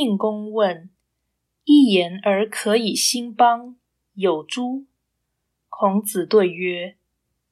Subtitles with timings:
[0.00, 0.88] 定公问
[1.64, 3.76] ：“一言而可以兴邦，
[4.14, 4.86] 有诸？”
[5.68, 6.96] 孔子对曰：“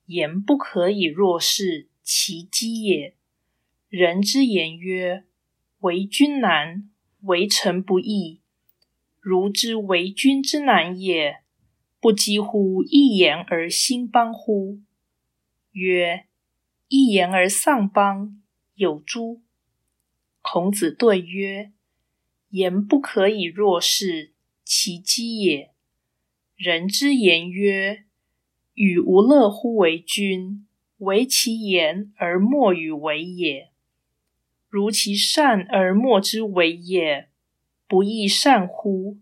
[0.06, 3.14] 言不可以若是，其几也。
[3.90, 5.26] 人之言曰
[5.80, 6.88] ：‘为君难，
[7.20, 8.40] 为臣不易。’
[9.20, 11.42] 如之为君之难也，
[12.00, 14.80] 不几乎一言而兴邦乎？”
[15.72, 16.24] 曰
[16.88, 18.42] ：“一言而丧邦，
[18.74, 19.42] 有诸？”
[20.40, 21.72] 孔子对曰
[22.50, 24.32] ：“言不可以若是，
[24.64, 25.72] 其机也。
[26.56, 28.04] 人之言曰。”
[28.80, 30.64] 与无乐乎为君，
[30.98, 33.72] 唯其言而莫与为也。
[34.68, 37.28] 如其善而莫之为也，
[37.88, 39.18] 不亦善乎？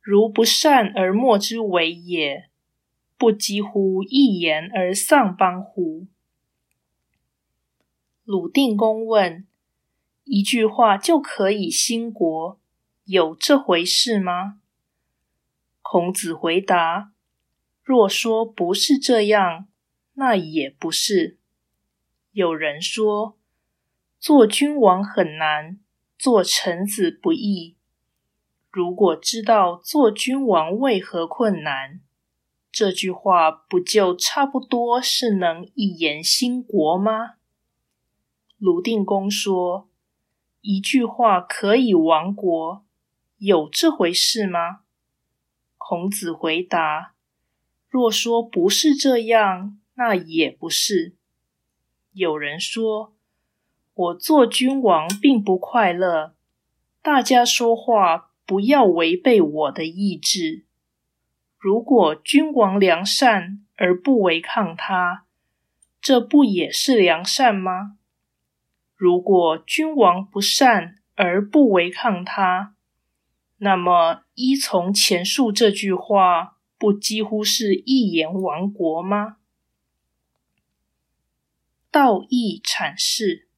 [0.00, 2.50] 如不善而莫之为也，
[3.16, 6.08] 不几乎一言而丧邦乎？
[8.24, 9.46] 鲁定公问：
[10.26, 12.58] 一句话就可以兴国，
[13.04, 14.58] 有这回事吗？
[15.82, 17.12] 孔子回答。
[17.84, 19.68] 若说不是这样，
[20.14, 21.38] 那也不是。
[22.32, 23.38] 有人说，
[24.18, 25.78] 做君王很难，
[26.18, 27.76] 做臣子不易。
[28.72, 32.00] 如果知道做君王为何困难，
[32.72, 37.34] 这句话不就差不多是能一言兴国吗？
[38.58, 39.85] 鲁定公说，
[40.68, 42.84] 一句话可以亡国，
[43.38, 44.80] 有这回事吗？
[45.78, 47.12] 孔子回答。
[47.88, 51.14] 若说不是这样，那也不是。
[52.14, 53.14] 有人说，
[53.94, 56.34] 我做君王并不快乐。
[57.00, 60.64] 大家说话不要违背我的意志。
[61.60, 65.26] 如果君王良善而不违抗他，
[66.00, 67.98] 这不也是良善吗？
[68.96, 72.74] 如果君王不善而不违抗他，
[73.58, 76.54] 那么依从前述这句话。
[76.78, 79.38] 不几乎是一言亡国吗？
[81.90, 83.48] 道义阐释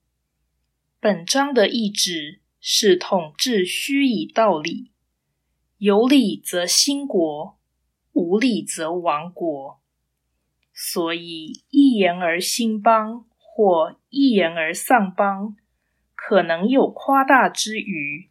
[1.00, 4.92] 本章的意旨是统治须以道理，
[5.78, 7.58] 有理则兴国，
[8.12, 9.80] 无理则亡国。
[10.72, 13.27] 所以一言而兴邦，
[13.58, 15.56] 或一言而丧邦，
[16.14, 18.30] 可能有夸大之余，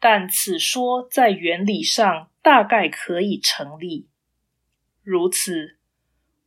[0.00, 2.30] 但此说在原理上。
[2.40, 4.08] 大概可以成立。
[5.02, 5.76] 如此，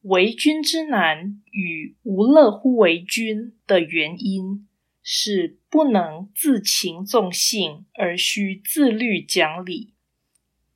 [0.01, 4.67] 为君之难与无乐乎为君的原因，
[5.03, 9.93] 是不能自情纵性而需自律讲理；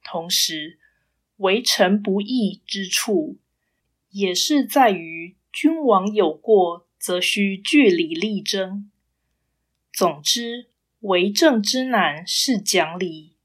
[0.04, 0.78] 同时，
[1.38, 3.40] 为臣不义之处，
[4.12, 8.90] 也是在于君王有过，则需据理力争。
[9.94, 10.72] 总之，
[11.02, 13.36] 为政之难是讲理。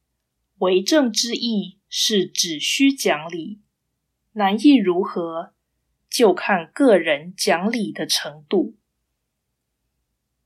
[0.61, 3.61] 为政之易是只需讲理，
[4.33, 5.53] 难易如何，
[6.09, 8.79] 就看个人讲理的程度。